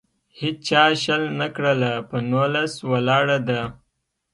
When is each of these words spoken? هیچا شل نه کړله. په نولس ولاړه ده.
هیچا 0.39 0.83
شل 1.03 1.23
نه 1.39 1.47
کړله. 1.55 1.91
په 2.09 2.17
نولس 2.31 2.73
ولاړه 2.91 3.37
ده. 3.47 3.61